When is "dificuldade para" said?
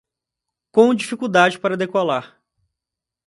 0.95-1.77